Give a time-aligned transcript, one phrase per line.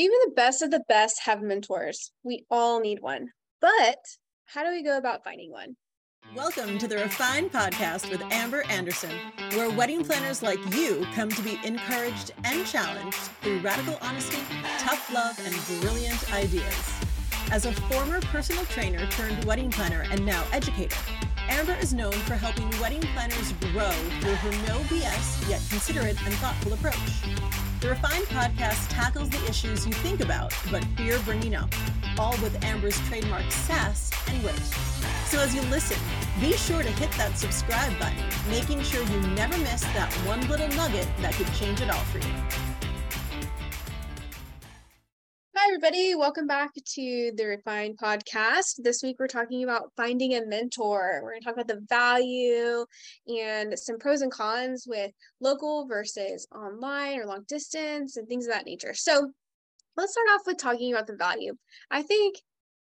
[0.00, 2.12] Even the best of the best have mentors.
[2.22, 3.30] We all need one.
[3.60, 3.98] But
[4.44, 5.74] how do we go about finding one?
[6.36, 9.10] Welcome to the Refined Podcast with Amber Anderson,
[9.54, 14.38] where wedding planners like you come to be encouraged and challenged through radical honesty,
[14.78, 16.94] tough love, and brilliant ideas.
[17.50, 20.94] As a former personal trainer turned wedding planner and now educator,
[21.48, 23.90] Amber is known for helping wedding planners grow
[24.20, 26.94] through her no BS yet considerate and thoughtful approach.
[27.80, 31.72] The Refined podcast tackles the issues you think about but fear bringing up,
[32.18, 34.58] all with Amber's trademark sass and wit.
[35.26, 35.98] So as you listen,
[36.40, 40.68] be sure to hit that subscribe button, making sure you never miss that one little
[40.68, 42.67] nugget that could change it all for you.
[45.60, 46.14] Hi, everybody.
[46.14, 48.74] Welcome back to the Refined Podcast.
[48.78, 51.18] This week, we're talking about finding a mentor.
[51.20, 52.86] We're going to talk about the value
[53.26, 58.52] and some pros and cons with local versus online or long distance and things of
[58.52, 58.94] that nature.
[58.94, 59.32] So,
[59.96, 61.56] let's start off with talking about the value.
[61.90, 62.36] I think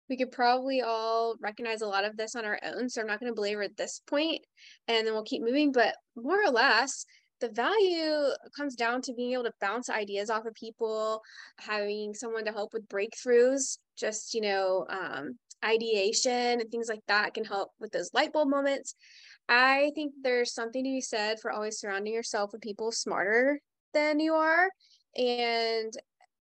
[0.09, 2.89] we could probably all recognize a lot of this on our own.
[2.89, 4.41] So, I'm not going to belabor at this point
[4.87, 5.73] and then we'll keep moving.
[5.73, 7.05] But more or less,
[7.43, 11.21] the value comes down to being able to bounce ideas off of people,
[11.59, 17.33] having someone to help with breakthroughs, just, you know, um, ideation and things like that
[17.33, 18.95] can help with those light bulb moments.
[19.49, 23.59] I think there's something to be said for always surrounding yourself with people smarter
[23.93, 24.69] than you are.
[25.17, 25.91] And,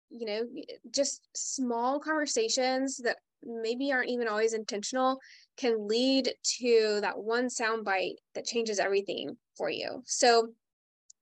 [0.09, 0.43] you know,
[0.91, 5.19] just small conversations that maybe aren't even always intentional
[5.59, 10.03] can lead to that one sound bite that changes everything for you.
[10.07, 10.49] So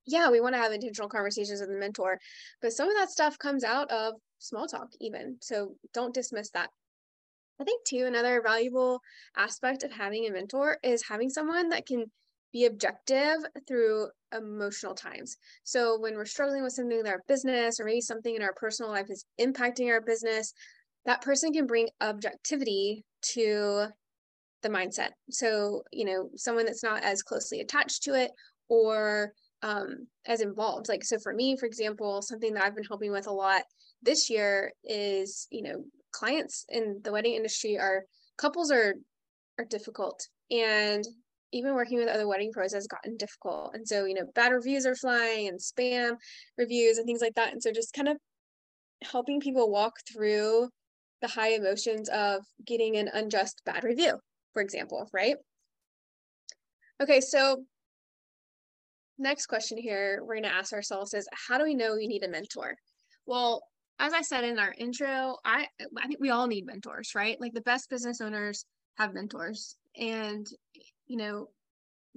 [0.07, 2.17] yeah, we want to have intentional conversations with the mentor,
[2.61, 5.37] but some of that stuff comes out of small talk, even.
[5.41, 6.69] So don't dismiss that.
[7.59, 9.01] I think, too, another valuable
[9.35, 12.05] aspect of having a mentor is having someone that can
[12.53, 15.37] be objective through emotional times.
[15.63, 18.91] So when we're struggling with something in our business or maybe something in our personal
[18.91, 20.53] life is impacting our business,
[21.05, 23.87] that person can bring objectivity to
[24.61, 25.09] the mindset.
[25.29, 28.31] So, you know, someone that's not as closely attached to it
[28.69, 30.87] or um, as involved.
[30.89, 33.63] Like, so for me, for example, something that I've been helping with a lot
[34.01, 38.03] this year is, you know, clients in the wedding industry are
[38.37, 38.95] couples are
[39.59, 41.03] are difficult and
[41.51, 43.73] even working with other wedding pros has gotten difficult.
[43.73, 46.17] And so, you know, bad reviews are flying and spam
[46.57, 47.53] reviews and things like that.
[47.53, 48.17] And so just kind of
[49.01, 50.69] helping people walk through
[51.21, 54.19] the high emotions of getting an unjust bad review,
[54.53, 55.37] for example, right?
[57.01, 57.63] Okay, so
[59.17, 62.23] next question here we're going to ask ourselves is how do we know we need
[62.23, 62.75] a mentor?
[63.25, 63.63] Well,
[63.99, 65.67] as I said in our intro, I
[65.97, 67.39] I think we all need mentors, right?
[67.39, 68.65] Like the best business owners
[68.97, 70.47] have mentors and
[71.07, 71.47] you know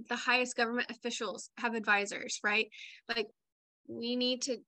[0.09, 2.69] the highest government officials have advisors, right?
[3.09, 3.27] Like
[3.89, 4.59] we need to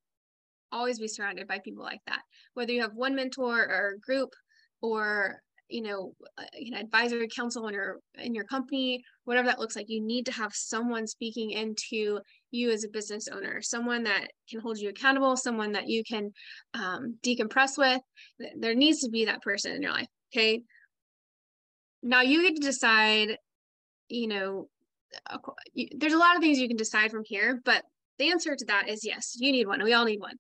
[0.70, 2.22] always be surrounded by people like that.
[2.54, 4.30] Whether you have one mentor or a group
[4.80, 5.40] or
[5.72, 9.88] you know, uh, you advisory council in your in your company, whatever that looks like,
[9.88, 14.60] you need to have someone speaking into you as a business owner, someone that can
[14.60, 16.30] hold you accountable, someone that you can
[16.74, 18.00] um, decompress with.
[18.58, 20.08] There needs to be that person in your life.
[20.34, 20.62] Okay.
[22.02, 23.36] Now you get to decide.
[24.08, 24.68] You know,
[25.96, 27.82] there's a lot of things you can decide from here, but
[28.18, 29.82] the answer to that is yes, you need one.
[29.82, 30.36] We all need one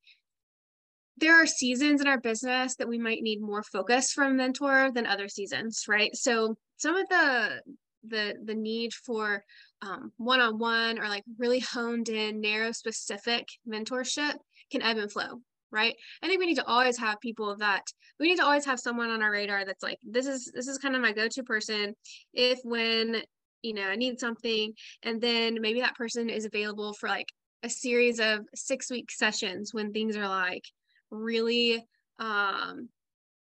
[1.22, 5.06] there are seasons in our business that we might need more focus from mentor than
[5.06, 6.14] other seasons right?
[6.16, 7.62] So some of the
[8.08, 9.44] the the need for
[9.82, 14.34] um, one-on-one or like really honed in narrow specific mentorship
[14.70, 15.40] can ebb and flow
[15.70, 15.94] right?
[16.22, 17.84] I think we need to always have people that
[18.18, 20.78] we need to always have someone on our radar that's like this is this is
[20.78, 21.94] kind of my go-to person
[22.34, 23.22] if when
[23.62, 24.74] you know i need something.
[25.04, 27.28] And then maybe that person is available for like
[27.62, 30.64] a series of six week sessions when things are like
[31.12, 31.86] really
[32.18, 32.88] um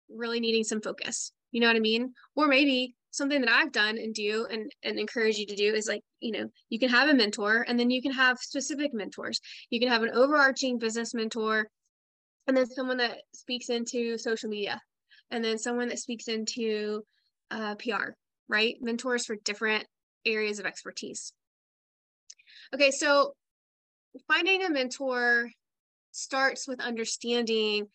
[0.08, 2.12] really needing some focus you know what i mean?
[2.34, 5.86] Or maybe something that i've done and do and, and encourage you to do is
[5.86, 9.40] like you know you can have a mentor and then you can have specific mentors.
[9.70, 11.68] You can have an overarching business mentor
[12.46, 14.80] and then someone that speaks into social media
[15.30, 17.02] and then someone that speaks into
[17.50, 18.14] uh, pr
[18.48, 18.76] right?
[18.80, 19.86] Mentors for different
[20.26, 21.32] areas of expertise.
[22.74, 23.34] Okay so
[24.26, 25.50] finding a mentor
[26.12, 27.86] starts with understanding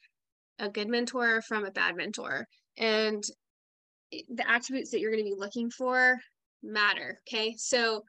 [0.60, 2.48] a good mentor from a bad mentor.
[2.78, 3.24] And
[4.12, 6.18] the attributes that you're going to be looking for
[6.64, 7.56] matter okay?
[7.58, 8.04] So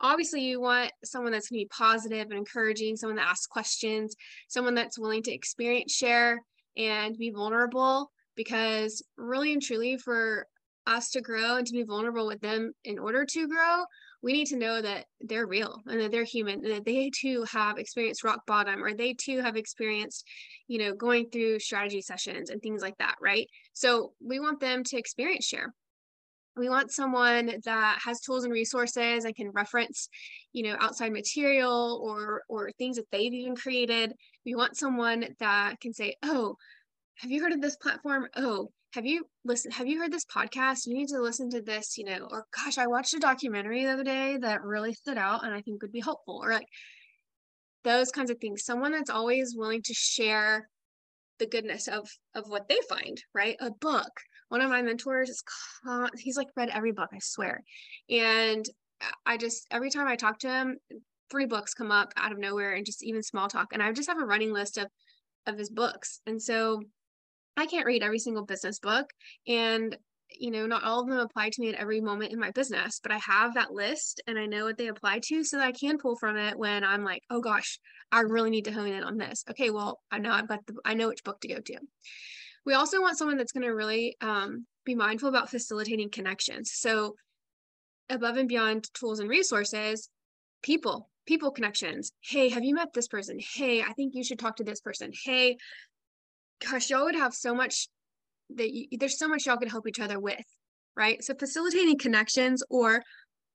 [0.00, 4.14] obviously you want someone that's going to be positive and encouraging someone that asks questions
[4.48, 6.40] someone that's willing to experience share
[6.76, 10.46] and be vulnerable because really and truly for
[10.88, 13.84] us to grow and to be vulnerable with them in order to grow
[14.22, 17.44] we need to know that they're real and that they're human and that they too
[17.50, 20.26] have experienced rock bottom or they too have experienced
[20.66, 23.48] you know going through strategy sessions and things like that right?
[23.72, 25.72] So we want them to experience share.
[26.56, 30.08] We want someone that has tools and resources and can reference
[30.52, 34.12] you know outside material or or things that they've even created.
[34.44, 36.56] We want someone that can say oh
[37.20, 38.26] have you heard of this platform?
[38.36, 40.86] Oh have you listened have you heard this podcast?
[40.86, 43.92] You need to listen to this you know or gosh i watched a documentary the
[43.92, 46.66] other day that really stood out and i think would be helpful or like
[47.84, 48.64] those kinds of things.
[48.64, 50.68] Someone that's always willing to share
[51.38, 53.56] the goodness of of what they find right?
[53.60, 54.10] A book.
[54.48, 55.42] One of my mentors is
[56.18, 57.62] he's like read every book i swear.
[58.10, 58.64] And
[59.24, 60.76] i just every time i talk to him
[61.30, 63.68] three books come up out of nowhere and just even small talk.
[63.72, 64.88] And i just have a running list of
[65.46, 66.20] of his books.
[66.26, 66.82] And so
[67.58, 69.10] I can't read every single business book
[69.46, 69.96] and
[70.30, 73.00] you know not all of them apply to me at every moment in my business
[73.02, 75.72] but I have that list and I know what they apply to so that I
[75.72, 77.80] can pull from it when I'm like oh gosh
[78.12, 79.44] I really need to hone in on this.
[79.50, 81.78] Okay well I know I've got the I know which book to go to.
[82.64, 86.70] We also want someone that's going to really um, be mindful about facilitating connections.
[86.74, 87.14] So
[88.10, 90.08] above and beyond tools and resources
[90.62, 92.12] people people connections.
[92.20, 93.38] Hey have you met this person?
[93.40, 95.10] Hey i think you should talk to this person.
[95.24, 95.56] Hey
[96.64, 97.88] gosh, y'all would have so much
[98.56, 100.44] that you, there's so much y'all can help each other with,
[100.96, 101.22] right?
[101.22, 103.02] So facilitating connections or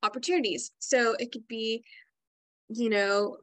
[0.03, 0.71] opportunities.
[0.79, 1.83] So it could be,
[2.69, 3.37] you know,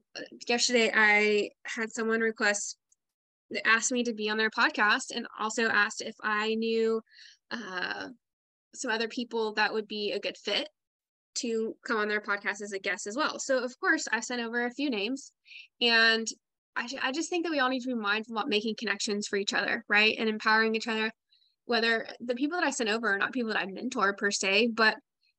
[0.49, 2.77] yesterday I had someone request
[3.65, 7.01] asked me to be on their podcast and also asked if I knew
[7.51, 8.09] uh,
[8.75, 10.69] some other people that would be a good fit
[11.37, 13.39] to come on their podcast as a guest as well.
[13.39, 15.33] So of course I sent over a few names
[15.81, 16.27] and
[16.81, 19.37] I, I just think that we all need to be mindful about making connections for
[19.37, 20.17] each other, right?
[20.19, 21.12] And empowering each other.
[21.67, 24.71] Whether the people that I sent over are not people that I mentor per se,
[24.75, 24.97] but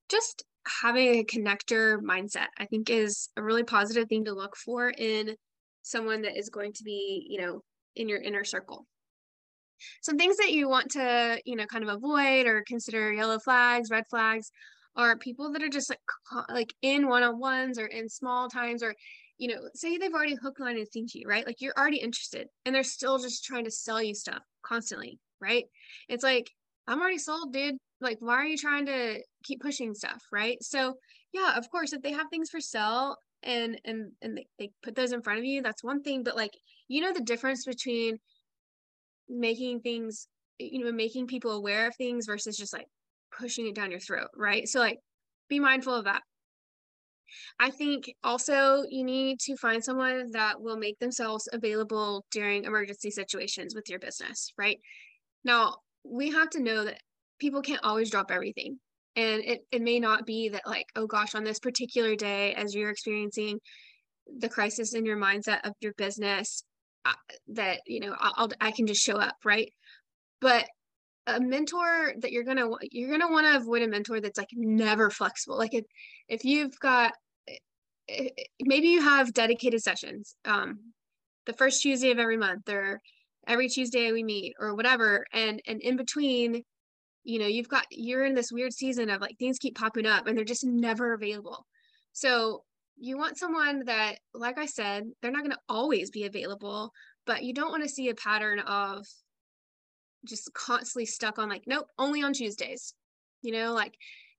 [0.08, 0.44] just
[0.82, 5.36] having a connector mindset, I think is a really positive thing to look for in
[5.82, 7.62] someone that is going to be, you know,
[7.96, 8.86] in your inner circle.
[10.04, 13.90] Some things that you want to, you know, kind of avoid or consider yellow flags,
[13.90, 14.52] red flags
[14.96, 16.00] are people that are just like
[16.50, 18.94] like in one-on-ones or in small times or
[19.42, 21.48] you know, say they've already hook, line, and sinker you, right?
[21.48, 25.66] Like you're already interested and they're still just trying to sell you stuff constantly, right?
[26.08, 26.52] It's like,
[26.88, 27.78] I'm already sold, dude.
[28.02, 30.62] Like, why are you trying to keep pushing stuff, right?
[30.62, 30.94] So,
[31.34, 34.94] yeah, of course, if they have things for sale and and and they, they put
[34.94, 36.22] those in front of you, that's one thing.
[36.22, 36.54] But like,
[36.88, 38.20] you know, the difference between
[39.28, 40.28] making things,
[40.60, 42.86] you know, making people aware of things versus just like
[43.36, 44.68] pushing it down your throat, right?
[44.68, 45.00] So like,
[45.50, 46.22] be mindful of that.
[47.60, 53.12] I think also you need to find someone that will make themselves available during emergency
[53.12, 54.80] situations with your business, right?
[55.44, 57.00] Now, we have to know that
[57.40, 58.80] people can't always drop everything.
[59.16, 62.74] And it, it may not be that, like, oh gosh, on this particular day, as
[62.74, 63.60] you're experiencing
[64.38, 66.64] the crisis in your mindset of your business,
[67.04, 67.14] uh,
[67.50, 69.72] that, you know, I'll, I can just show up, right?
[70.40, 70.66] But
[71.28, 75.10] a mentor that you're gonna you're gonna want to avoid a mentor that's like never
[75.10, 75.58] flexible.
[75.58, 75.86] Like if
[76.28, 77.14] if you've got
[77.48, 77.56] eh,
[78.10, 80.80] eh, eh, maybe you have dedicated sessions um
[81.46, 83.00] the first tuesday of every month or
[83.48, 86.64] every tuesday we meet or whatever and and in between
[87.24, 90.28] you know you've got you're in this weird season of like things keep popping up
[90.28, 91.66] and they're just never available.
[92.14, 92.64] So
[92.98, 96.92] you want someone that like i said they're not going to always be available
[97.26, 99.06] but you don't want to see a pattern of
[100.26, 102.94] just constantly stuck on like nope only on tuesdays
[103.42, 103.96] you know like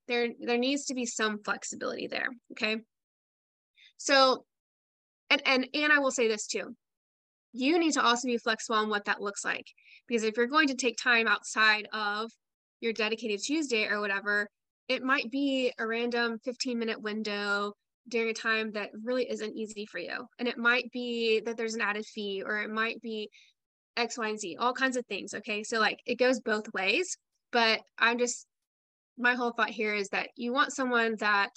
[0.07, 2.77] there there needs to be some flexibility there okay
[4.03, 4.43] so,
[5.29, 6.75] and and and I will say this too.
[7.53, 9.65] You need to also be flexible on what that looks like
[10.07, 12.29] because if you're going to take time outside of
[12.81, 14.49] your dedicated Tuesday or whatever,
[14.89, 17.73] it might be a random 15 minute window
[18.09, 20.27] during a time that really isn't easy for you.
[20.37, 23.29] And it might be that there's an added fee or it might be
[23.95, 25.33] X, Y, and Z, all kinds of things.
[25.33, 25.63] Okay.
[25.63, 27.17] So, like, it goes both ways.
[27.51, 28.47] But I'm just,
[29.15, 31.51] my whole thought here is that you want someone that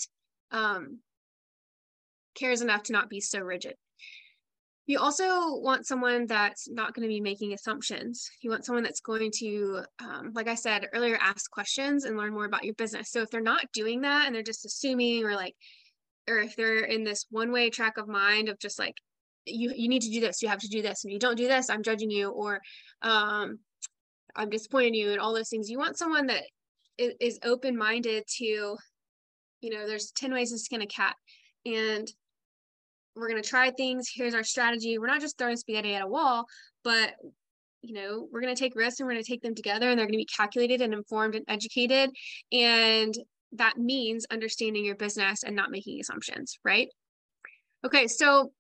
[0.51, 1.01] um,
[2.35, 3.75] cares enough to not be so rigid.
[4.85, 8.29] You also want someone that's not going to be making assumptions.
[8.43, 12.35] You want someone that's going to, um, like I said earlier, ask questions and learn
[12.35, 13.11] more about your business.
[13.11, 15.55] So if they're not doing that and they're just assuming or like,
[16.29, 18.95] or if they're in this one way track of mind of just like,
[19.47, 21.49] you, you need to do this, you have to do this, and you don't do
[21.49, 22.61] this, I'm judging you, or
[23.03, 23.59] um,
[24.35, 25.71] I'm disappointing you, and all those things.
[25.71, 26.43] You want someone that
[26.99, 31.15] is, is open minded to, you know, there's 10 ways to skin a cat.
[31.65, 32.11] And
[33.17, 34.11] we're going to try things.
[34.15, 34.99] Here's our strategy.
[34.99, 36.45] We're not just throwing spaghetti at a wall,
[36.85, 37.15] but
[37.83, 39.99] you know, we're going to take risks and we're going to take them together and
[39.99, 42.11] they're going to be calculated and informed and educated.
[42.53, 43.17] And
[43.53, 46.89] that means understanding your business and not making assumptions, right?
[47.85, 48.51] Okay, so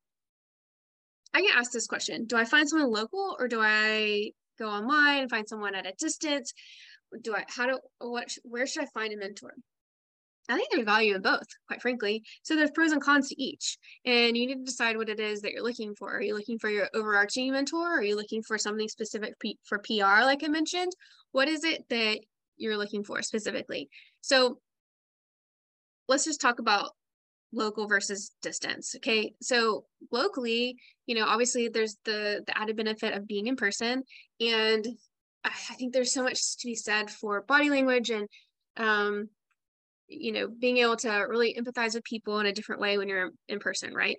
[1.36, 5.18] I get asked this question Do I find someone local or do I go online
[5.18, 6.54] and find someone at a distance?
[7.20, 9.52] Do I, how do, what, where should I find a mentor?
[10.48, 12.22] I think there's value in both, quite frankly.
[12.42, 13.76] So there's pros and cons to each.
[14.06, 16.16] And you need to decide what it is that you're looking for.
[16.16, 17.98] Are you looking for your overarching mentor?
[17.98, 20.92] Are you looking for something specific for PR, like I mentioned?
[21.32, 22.20] What is it that
[22.56, 23.90] you're looking for specifically?
[24.22, 24.58] So
[26.08, 26.92] let's just talk about
[27.56, 29.34] local versus distance okay?
[29.40, 34.02] So locally you know obviously there's the the added benefit of being in person
[34.40, 34.86] and
[35.44, 38.28] i, think there's so much to be said for body language and
[38.76, 39.28] um
[40.08, 43.30] you know being able to really empathize with people in a different way when you're
[43.48, 44.16] in person right?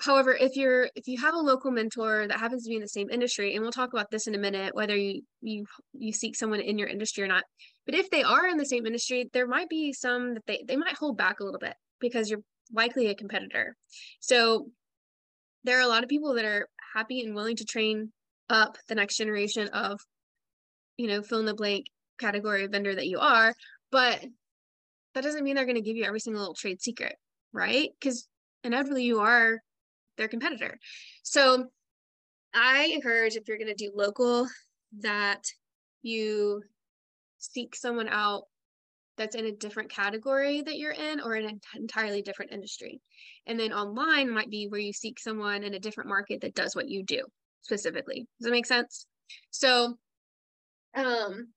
[0.00, 2.88] However if you're if you have a local mentor that happens to be in the
[2.88, 6.36] same industry and we'll talk about this in a minute whether you you you seek
[6.36, 7.42] someone in your industry or not
[7.84, 10.76] but if they are in the same industry there might be some that they they
[10.76, 13.76] might hold back a little bit because you're likely a competitor.
[14.20, 14.70] So
[15.64, 18.12] there are a lot of people that are happy and willing to train
[18.48, 20.00] up the next generation of,
[20.96, 21.86] you know, fill in the blank
[22.18, 23.54] category of vendor that you are,
[23.90, 24.24] but
[25.14, 27.16] that doesn't mean they're going to give you every single little trade secret,
[27.52, 27.90] right?
[28.00, 28.28] Because
[28.64, 29.58] inevitably you are
[30.16, 30.78] their competitor.
[31.22, 31.66] So
[32.54, 34.46] I encourage if you're going to do local
[35.00, 35.42] that
[36.02, 36.62] you
[37.38, 38.44] seek someone out
[39.18, 43.00] that's in a different category that you're in or in an entirely different industry.
[43.46, 46.74] And then online might be where you seek someone in a different market that does
[46.74, 47.24] what you do
[47.62, 48.26] specifically.
[48.38, 49.06] Does that make sense?
[49.50, 49.98] So,
[50.94, 51.48] um,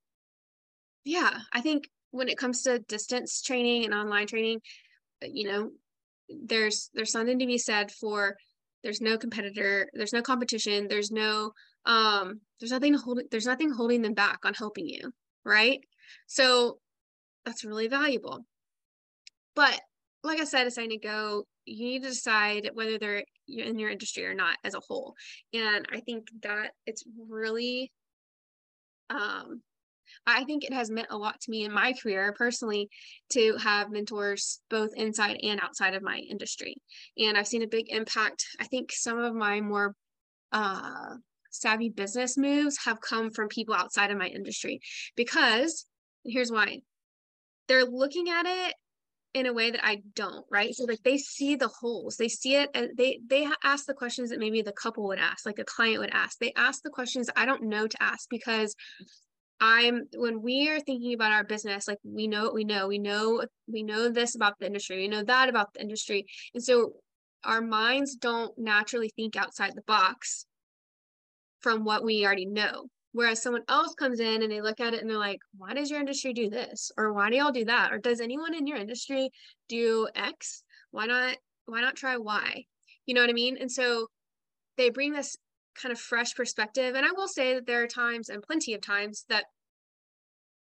[1.06, 4.60] yeah, I think when it comes to distance training and online training,
[5.24, 5.72] uh, you know,
[6.30, 8.36] there's there's something to be said for
[8.84, 11.52] there's no competitor, there's no competition, there's no
[11.86, 15.12] um there's nothing holding there's nothing holding them back on helping you,
[15.44, 15.80] right?
[16.28, 16.80] So
[17.46, 18.46] that's really valuable.
[19.56, 19.80] But
[20.24, 24.26] like I said a second ago, you need to decide whether they're in your industry
[24.26, 25.16] or not as a whole.
[25.54, 27.92] And I think that it's really,
[29.10, 29.62] um,
[30.28, 32.90] I think it has meant a lot to me in my career personally
[33.32, 36.76] to have mentors both inside and outside of my industry.
[37.18, 38.46] And I've seen a big impact.
[38.60, 39.96] I think some of my more
[40.52, 41.16] uh,
[41.50, 44.80] savvy business moves have come from people outside of my industry
[45.16, 45.86] because
[46.24, 46.82] here's why
[47.72, 48.74] they're looking at it
[49.34, 50.76] in a way that I don't, right?
[50.76, 54.30] So like they see the holes, they see it, and they they ask the questions
[54.30, 56.38] that maybe the couple would ask, like a client would ask.
[56.38, 58.76] They ask the questions I don't know to ask because
[59.62, 63.00] I'm when we are thinking about our business, like we know what we know, we
[63.00, 66.96] know we know this about the industry, we know that about the industry, and so
[67.46, 70.46] our minds don't naturally think outside the box
[71.62, 72.88] from what we already know.
[73.14, 75.90] Whereas someone else comes in and they look at it and they're like, why does
[75.90, 76.92] your industry do this?
[76.98, 77.92] Or why do y'all do that?
[77.92, 79.30] Or does anyone in your industry
[79.68, 80.64] do X?
[80.92, 82.64] Why not, why not try Y?
[83.06, 83.58] You know what I mean?
[83.60, 84.08] And so
[84.78, 85.36] they bring this
[85.82, 86.96] kind of fresh perspective.
[86.96, 89.46] And I will say that there are times and plenty of times that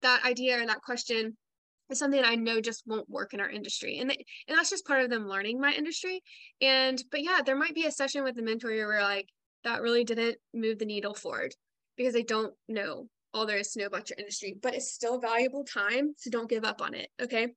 [0.00, 1.36] that idea or that question
[1.90, 3.98] is something I know just won't work in our industry.
[3.98, 6.22] And, they, and that's just part of them learning my industry.
[6.62, 9.26] And, but yeah, there might be a session with the mentor where like,
[9.64, 11.54] that really didn't move the needle forward
[12.00, 15.20] because they don't know all there is to know about your industry, but it's still
[15.20, 16.14] valuable time.
[16.16, 17.10] So don't give up on it.
[17.20, 17.48] Okay.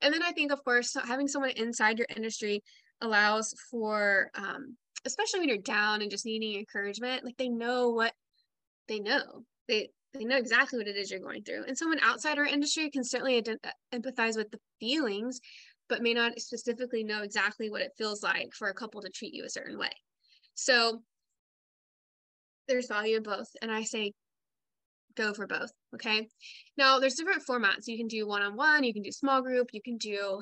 [0.00, 2.62] And then I think, of course, having someone inside your industry
[3.02, 8.14] allows for, um, especially when you're down and just needing encouragement, like they know what
[8.88, 9.44] they know.
[9.68, 11.64] They, they know exactly what it is you're going through.
[11.68, 13.58] And someone outside our industry can certainly ident-
[13.92, 15.38] empathize with the feelings,
[15.90, 19.34] but may not specifically know exactly what it feels like for a couple to treat
[19.34, 19.92] you a certain way.
[20.54, 21.02] So
[22.68, 23.48] there's value in both.
[23.62, 24.12] And I say
[25.16, 25.70] go for both.
[25.94, 26.28] Okay.
[26.76, 27.86] Now there's different formats.
[27.86, 30.40] You can do one-on-one, you can do small group, you can do,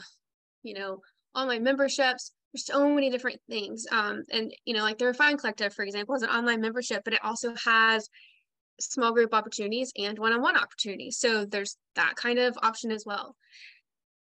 [0.63, 1.01] you know,
[1.35, 2.33] online memberships.
[2.53, 3.87] There's so many different things.
[3.91, 7.15] Um, and you know, like the Refine Collective, for example, is an online membership, but
[7.15, 8.09] it also has
[8.79, 11.19] small group opportunities and one-on-one opportunities.
[11.19, 13.35] So there's that kind of option as well.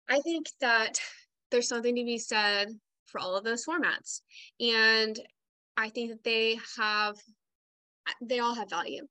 [0.09, 1.01] I think that
[1.51, 2.69] there's something to be said
[3.07, 4.21] for all of those formats.
[4.61, 5.19] And
[5.77, 7.17] I think that they have
[8.23, 9.03] they all have value,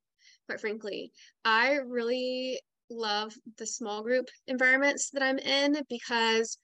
[0.47, 1.12] quite frankly.
[1.45, 2.59] I really
[2.89, 6.57] love the small group environments that I'm in because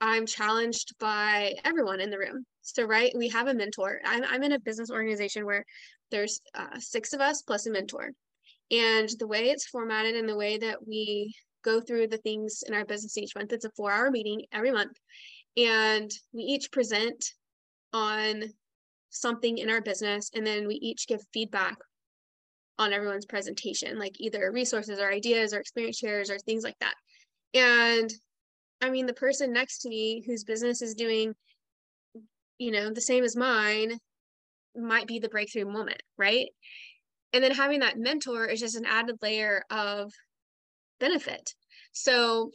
[0.00, 2.44] I'm challenged by everyone in the room.
[2.62, 4.00] So, right, we have a mentor.
[4.04, 5.64] I'm, I'm in a business organization where
[6.10, 8.10] there's uh, six of us plus a mentor.
[8.70, 12.74] And the way it's formatted and the way that we go through the things in
[12.74, 14.96] our business each month, it's a four hour meeting every month.
[15.56, 17.24] And we each present
[17.92, 18.42] on
[19.10, 21.76] something in our business and then we each give feedback
[22.78, 26.94] on everyone's presentation like either resources or ideas or experience shares or things like that
[27.54, 28.12] And
[28.80, 31.34] I mean, the person next to me whose business is doing,
[32.58, 33.98] you know, the same as mine
[34.76, 36.48] might be the breakthrough moment, right?
[37.32, 40.12] And then having that mentor is just an added layer of
[41.00, 41.54] benefit.
[41.92, 42.50] So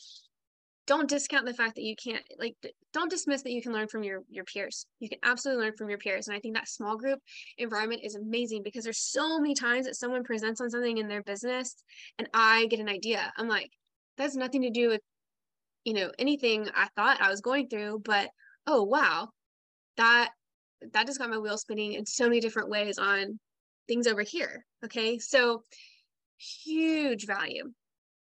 [0.87, 2.55] don't discount the fact that you can't like
[2.93, 4.85] don't dismiss that you can learn from your your peers.
[4.99, 6.27] You can absolutely learn from your peers.
[6.27, 7.19] And i think that small group
[7.57, 11.23] environment is amazing because there's so many times that someone presents on something in their
[11.23, 11.75] business
[12.19, 13.31] and i get an idea.
[13.37, 13.71] I'm like
[14.17, 15.01] that's nothing to do with
[15.83, 18.29] you know anything i thought i was going through but
[18.67, 19.29] oh wow
[19.97, 20.29] that
[20.93, 23.39] that just got my wheel spinning in so many different ways on
[23.87, 25.19] things over here okay?
[25.19, 25.63] So
[26.37, 27.71] huge value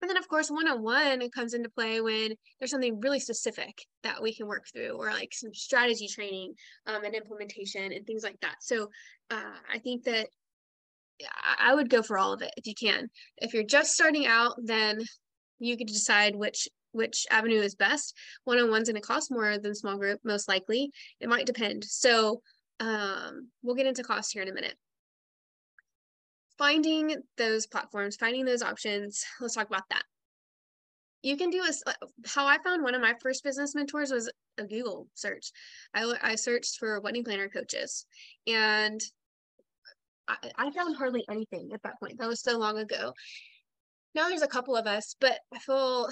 [0.01, 3.73] and then, of course, one on one comes into play when there's something really specific
[4.03, 6.53] that we can work through, or like some strategy training
[6.85, 8.57] um, and implementation and things like that.
[8.61, 8.89] So,
[9.31, 10.27] uh, I think that
[11.59, 13.09] I would go for all of it if you can.
[13.37, 14.99] If you're just starting out, then
[15.59, 18.15] you could decide which which avenue is best.
[18.43, 20.91] One on one's going to cost more than small group, most likely.
[21.19, 21.83] It might depend.
[21.83, 22.41] So,
[22.79, 24.75] um, we'll get into cost here in a minute
[26.57, 29.23] finding those platforms, finding those options.
[29.39, 30.03] Let's talk about that.
[31.23, 31.93] You can do a, uh,
[32.25, 35.51] how I found one of my first business mentors was a Google search.
[35.93, 38.05] I, I searched for wedding planner coaches
[38.45, 39.01] and
[40.27, 42.19] I, I found hardly anything at that point.
[42.19, 43.13] That was so long ago.
[44.15, 46.09] Now there's a couple of us, but I feel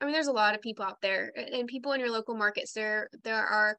[0.00, 2.72] I mean, there's a lot of people out there, and people in your local markets.
[2.72, 3.78] There, there are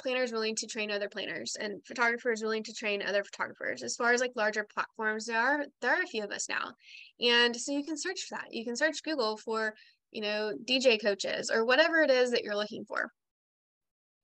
[0.00, 3.82] planners willing to train other planners and photographers willing to train other photographers.
[3.82, 6.72] As far as like larger platforms there are there are a few of us now.
[7.20, 8.52] And so you can search for that.
[8.52, 9.74] You can search google for
[10.10, 13.10] you know dj coaches or whatever it is that you're looking for.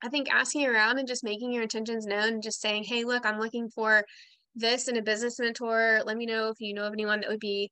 [0.03, 3.25] I think asking around and just making your intentions known and just saying hey look
[3.25, 4.03] i'm looking for
[4.57, 6.01] this in a business mentor.
[6.05, 7.71] Let me know if you know of anyone that would be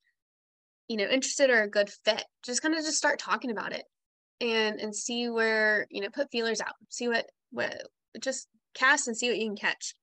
[0.87, 2.23] you know interested or a good fit.
[2.45, 3.83] Just kind of just start talking about it
[4.39, 6.75] and and see where you know put feelers out.
[6.89, 7.87] See what what
[8.21, 9.95] just cast and see what you can catch.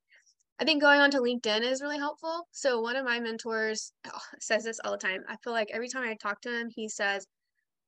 [0.59, 2.47] I think going on to LinkedIn is really helpful.
[2.53, 5.25] So one of my mentors oh, says this all the time.
[5.29, 7.27] I feel like every time I talk to him, he says,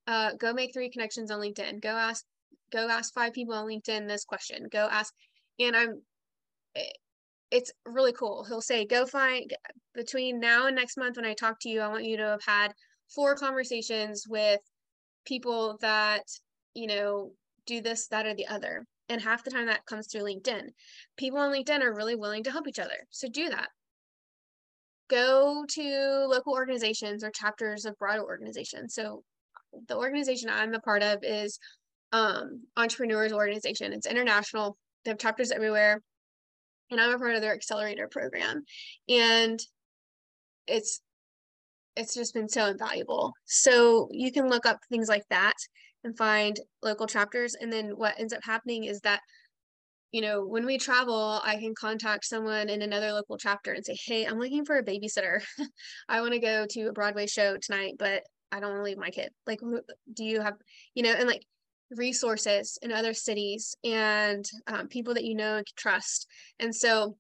[0.07, 1.81] uh, "Go make three connections on LinkedIn.
[1.81, 2.25] Go ask,
[2.73, 4.69] go ask five people on LinkedIn this question.
[4.73, 5.15] Go ask."
[5.61, 6.03] And I'm,
[6.75, 6.91] eh,
[7.53, 8.45] it's really cool.
[8.45, 9.55] He'll say, "Go find
[9.95, 11.81] between now and next month when I talk to you.
[11.81, 12.75] I want you to have had
[13.15, 14.61] four conversations with
[15.25, 16.25] people that
[16.75, 17.33] you know
[17.67, 20.69] do this, that, or the other." And half the time that comes through LinkedIn.
[21.17, 23.07] People on LinkedIn are really willing to help each other.
[23.11, 23.69] So do that.
[25.11, 28.95] Go to local organizations or chapters of broader organizations.
[28.95, 29.23] So
[29.89, 31.59] the organization I'm a part of is
[32.13, 33.93] um, Entrepreneurs Organization.
[33.93, 34.79] It's international.
[35.05, 36.01] They have chapters everywhere.
[36.91, 38.63] And I'm a part of their accelerator program.
[39.09, 39.61] And
[40.67, 41.01] it's
[41.97, 43.33] it's just been so invaluable.
[43.45, 45.55] So you can look up things like that
[46.05, 47.55] and find local chapters.
[47.59, 49.21] And then what ends up happening is that,
[50.13, 53.97] you know, when we travel, I can contact someone in another local chapter and say,
[54.07, 55.43] Hey, I'm looking for a babysitter.
[56.09, 58.99] I want to go to a Broadway show tonight, but I don't want to leave
[58.99, 59.31] my kid.
[59.47, 59.61] Like,
[60.13, 60.55] do you have,
[60.95, 61.43] you know, and like
[61.91, 66.27] resources in other cities and um, people that you know and trust.
[66.59, 67.17] And so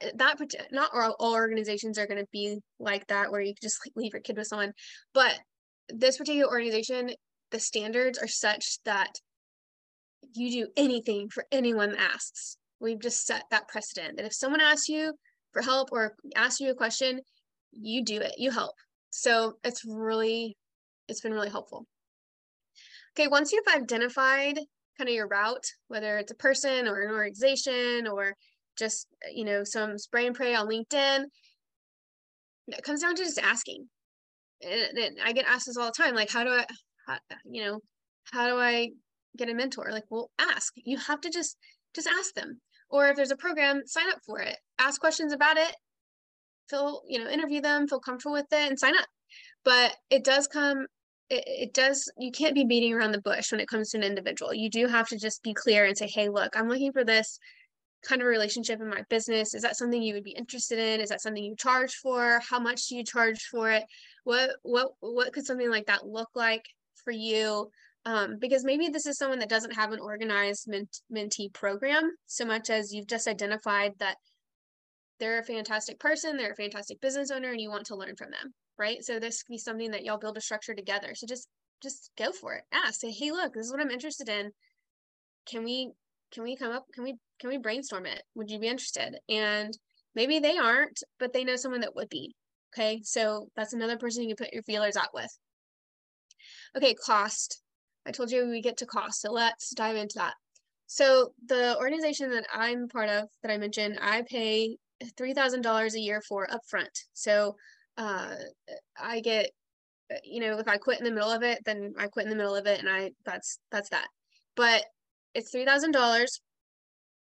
[0.00, 0.38] eh, that
[0.72, 4.22] not all, all organizations are going to be like that where you just leave your
[4.22, 4.72] kid with someone
[5.14, 5.38] but
[5.88, 7.10] this particular organization
[7.50, 9.12] the standards are such that
[10.34, 12.56] you do anything for anyone that asks.
[12.80, 15.14] We've just set that precedent that if someone asks you
[15.52, 17.20] for help or asks you a question,
[17.72, 18.74] you do it, you help.
[19.10, 20.56] So it's really,
[21.08, 21.86] it's been really helpful.
[23.18, 24.58] Okay, once you've identified
[24.96, 28.34] kind of your route, whether it's a person or an organization or
[28.78, 31.24] just, you know, some spray and pray on LinkedIn,
[32.68, 33.88] it comes down to just asking.
[34.62, 36.64] And, I get asked this all the time, like, how do I,
[37.08, 37.18] how,
[37.50, 37.80] you know
[38.32, 38.90] how do i
[39.38, 39.88] get a mentor?
[39.90, 40.74] Like well ask.
[40.76, 41.56] You have to just
[41.94, 42.60] just ask them.
[42.90, 44.56] Or if there's a program sign up for it.
[44.78, 45.74] Ask questions about it.
[46.68, 49.06] Feel you know interview them feel comfortable with it and sign up.
[49.64, 50.86] But it does come
[51.30, 54.04] it, it does you can't be beating around the bush when it comes to an
[54.04, 54.52] individual.
[54.52, 57.38] You do have to just be clear and say hey look i'm looking for this
[58.06, 59.54] kind of relationship in my business.
[59.54, 61.00] Is that something you would be interested in?
[61.00, 62.40] Is that something you charge for?
[62.48, 63.82] How much do you charge for it?
[64.24, 66.62] What what what could something like that look like
[67.08, 67.68] for you
[68.04, 72.44] um, because maybe this is someone that doesn't have an organized ment- mentee program so
[72.44, 74.16] much as you've just identified that
[75.20, 78.30] they're a fantastic person they're a fantastic business owner and you want to learn from
[78.30, 79.04] them right?
[79.04, 81.14] So this could be something that y'all build a structure together.
[81.14, 81.48] So just
[81.82, 82.62] just go for it.
[82.72, 84.50] Ask say hey look this is what i'm interested in.
[85.50, 85.90] Can we
[86.32, 88.22] can we come up can we can we brainstorm it?
[88.34, 89.18] Would you be interested?
[89.28, 89.76] And
[90.14, 92.34] maybe they aren't but they know someone that would be
[92.72, 93.00] okay?
[93.04, 95.30] So that's another person you can put your feelers out with
[96.76, 97.62] Okay, cost.
[98.06, 100.34] I told you we get to cost, so let's dive into that.
[100.86, 104.76] So the organization that I'm part of that I mentioned, I pay
[105.16, 106.88] three thousand dollars a year for upfront.
[107.12, 107.56] So
[107.96, 108.34] uh,
[108.98, 109.50] I get,
[110.24, 112.36] you know, if I quit in the middle of it, then I quit in the
[112.36, 114.08] middle of it, and I that's that's that.
[114.56, 114.84] But
[115.34, 116.40] it's three thousand dollars,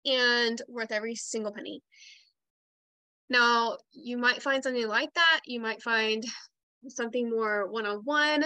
[0.04, 1.80] and worth every single penny.
[3.30, 5.40] Now you might find something like that.
[5.46, 6.24] You might find
[6.88, 8.44] something more one on one.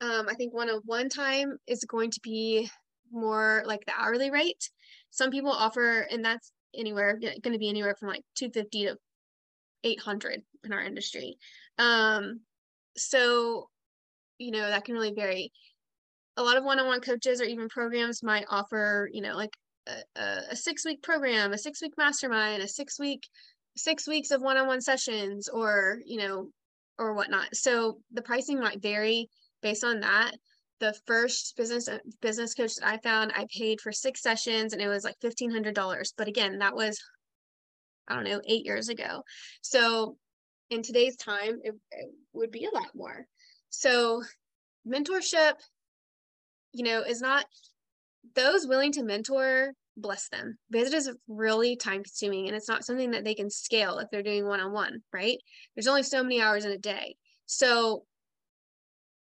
[0.00, 2.70] I think one on one time is going to be
[3.10, 4.70] more like the hourly rate.
[5.10, 8.96] Some people offer, and that's anywhere going to be anywhere from like 250 to
[9.84, 11.38] 800 in our industry.
[11.78, 12.40] Um,
[12.96, 13.68] so,
[14.38, 15.52] you know, that can really vary.
[16.36, 19.56] A lot of one-on-one coaches or even programs might offer, you know, like
[20.16, 23.26] a, a six week program, a six week mastermind, a six week,
[23.76, 26.50] six weeks of one-on-one sessions or, you know,
[26.98, 27.54] or whatnot.
[27.54, 29.28] So the pricing might vary
[29.62, 30.32] based on that
[30.80, 34.82] the first business uh, business coach that I found, I paid for six sessions and
[34.82, 36.12] it was like fifteen hundred dollars.
[36.16, 36.98] But again, that was
[38.06, 39.22] I don't know eight years ago.
[39.60, 40.16] So
[40.70, 43.26] in today's time, it, it would be a lot more.
[43.70, 44.22] So
[44.86, 45.54] mentorship,
[46.72, 47.44] you know, is not
[48.34, 49.72] those willing to mentor.
[49.96, 53.50] Bless them because it is really time consuming and it's not something that they can
[53.50, 55.38] scale if they're doing one on one, right?
[55.74, 57.16] There's only so many hours in a day.
[57.46, 58.04] So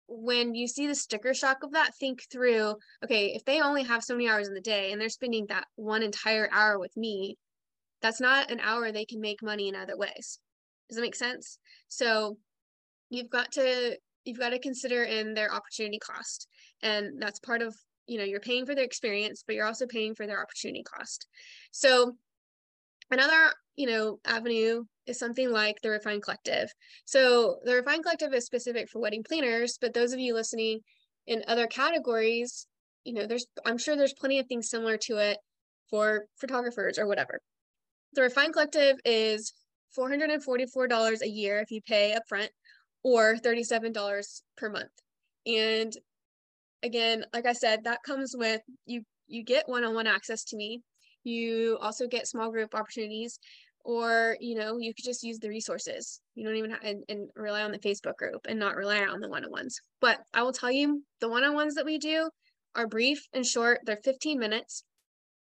[0.07, 4.03] when you see the sticker shock of that, think through okay, if they only have
[4.03, 7.37] so many hours in the day and they're spending that one entire hour with me,
[8.01, 10.39] that's not an hour they can make money in other ways.
[10.87, 11.59] Does that make sense?
[11.87, 12.37] So
[13.09, 16.47] you've got to you've got to consider in their opportunity cost.
[16.81, 17.75] And that's part of,
[18.07, 21.27] you know, you're paying for their experience, but you're also paying for their opportunity cost.
[21.71, 22.17] So
[23.11, 26.69] another, you know, avenue is something like the Refine Collective.
[27.05, 30.79] So the Refine Collective is specific for wedding planners, but those of you listening
[31.25, 32.67] in other categories,
[33.03, 35.37] you know, there's I'm sure there's plenty of things similar to it
[35.89, 37.39] for photographers or whatever.
[38.13, 39.53] The Refine Collective is
[39.97, 42.49] $444 a year if you pay upfront
[43.03, 44.91] or $37 per month.
[45.45, 45.93] And
[46.83, 50.81] again, like I said, that comes with you you get one-on-one access to me.
[51.23, 53.39] You also get small group opportunities
[53.87, 56.19] or you know you could just use the resources.
[56.35, 59.21] You don't even have and, and rely on the facebook group and not rely on
[59.21, 59.79] the one-on-ones.
[60.01, 62.29] But i will tell you the one-on-ones that we do
[62.75, 63.79] are brief and short.
[63.85, 64.83] They're 15 minutes.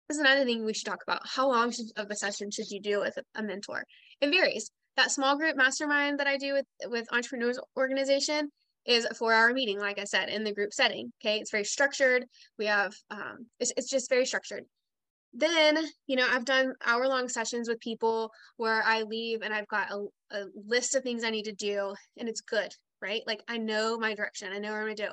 [0.07, 1.21] This is another thing we should talk about.
[1.25, 3.83] How long should, of a session should you do with a mentor?
[4.21, 4.71] It varies.
[4.95, 8.49] That small group mastermind that i do with with entrepreneurs organization
[8.85, 11.37] is a four hour meeting like i said in the group setting okay?
[11.39, 12.25] It's very structured.
[12.57, 14.63] We have um it's, it's just very structured
[15.33, 19.67] then you know i've done hour long sessions with people where i leave and i've
[19.67, 23.23] got a, a, list of things i need to do and it's good right?
[23.25, 24.49] Like i know my direction.
[24.53, 25.09] I know what i'm to do.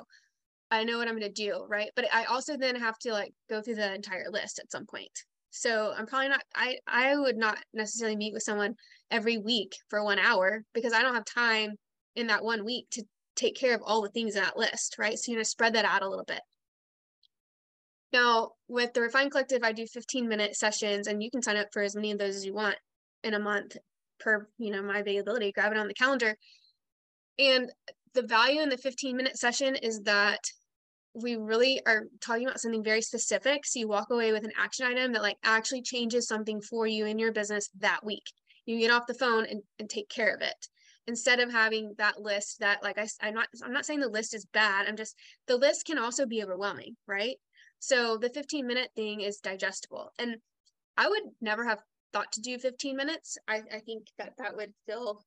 [0.71, 1.89] I know what i'm to do right?
[1.95, 5.11] But i also then have to like go through the entire list at some point.
[5.49, 8.75] So i'm probably not i i would not necessarily meet with someone
[9.11, 11.75] every week for one hour because i don't have time
[12.15, 13.03] in that one week to
[13.35, 15.17] take care of all the things in that list right?
[15.17, 16.41] So you know spread that out a little bit
[18.11, 21.67] now, with the Refine Collective, I do 15 minute sessions, and you can sign up
[21.71, 22.75] for as many of those as you want
[23.23, 23.77] in a month
[24.19, 25.51] per, you know, my availability.
[25.51, 26.35] Grab it on the calendar.
[27.37, 27.71] And
[28.13, 30.39] the value in the 15 minute session is that
[31.13, 33.65] we really are talking about something very specific.
[33.65, 37.05] So you walk away with an action item that like actually changes something for you
[37.05, 38.23] in your business that week.
[38.65, 40.67] You get off the phone and, and take care of it
[41.07, 44.35] instead of having that list that like I, I'm not I'm not saying the list
[44.35, 44.87] is bad.
[44.87, 45.15] I'm just
[45.47, 47.37] the list can also be overwhelming, right?
[47.79, 50.11] So the 15 minute thing is digestible.
[50.19, 50.37] And
[50.97, 53.37] I would never have thought to do 15 minutes.
[53.47, 55.23] I, I think that that would feel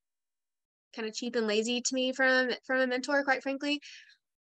[0.95, 3.81] kind of cheap and lazy to me from from a mentor, quite frankly.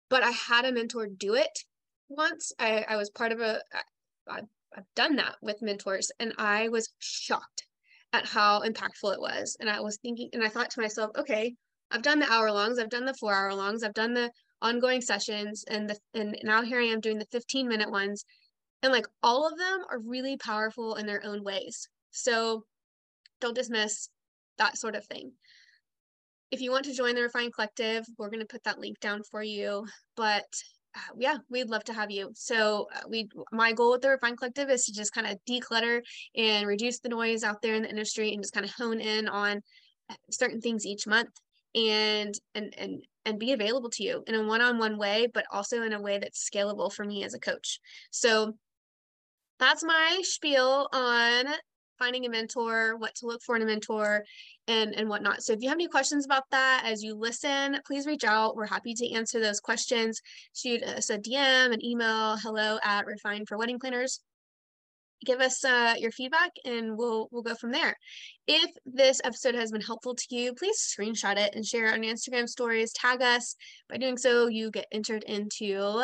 [0.09, 1.59] But I had a mentor do it
[2.09, 2.51] once.
[2.59, 3.61] I, I was part of a.
[4.27, 4.41] I,
[4.75, 7.65] I've done that with mentors, and I was shocked
[8.13, 9.57] at how impactful it was.
[9.59, 11.55] And I was thinking, and I thought to myself, okay,
[11.89, 15.01] I've done the hour longs, I've done the four hour longs, I've done the ongoing
[15.01, 18.25] sessions and the and now here I am doing the 15 minute ones
[18.83, 21.87] and like all of them are really powerful in their own ways.
[22.11, 22.63] So
[23.39, 24.09] don't dismiss
[24.57, 25.31] that sort of thing.
[26.51, 29.21] If you want to join the Refine Collective, we're going to put that link down
[29.23, 29.85] for you.
[30.17, 30.47] But
[30.95, 32.31] uh, yeah, we'd love to have you.
[32.33, 36.01] So uh, we, my goal with the Refine Collective is to just kind of declutter
[36.35, 39.29] and reduce the noise out there in the industry and just kind of hone in
[39.29, 39.61] on
[40.09, 41.29] uh, certain things each month
[41.75, 45.93] and and and and be available to you in a one-on-one way but also in
[45.93, 47.79] a way that's scalable for me as a coach
[48.09, 48.53] so
[49.59, 51.45] that's my spiel on
[52.01, 54.25] finding a mentor, what to look for in a mentor,
[54.67, 55.43] and and whatnot.
[55.43, 58.55] So if you have any questions about that as you listen, please reach out.
[58.55, 60.19] We're happy to answer those questions.
[60.55, 64.19] Shoot us a DM, an email, hello at Refine for Wedding Planners
[65.25, 67.95] give us uh, your feedback and we'll we'll go from there.
[68.47, 72.03] If this episode has been helpful to you, please screenshot it and share it on
[72.03, 72.93] your Instagram stories.
[72.93, 73.55] Tag us.
[73.89, 76.03] By doing so, you get entered into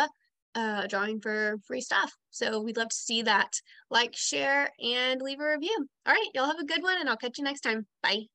[0.56, 2.12] uh, drawing for free stuff.
[2.32, 3.53] So we'd love to see that.
[3.89, 5.88] Like, share, and leave a review.
[6.06, 7.86] All right, y'all have a good one, and I'll catch you next time.
[8.01, 8.27] Bye.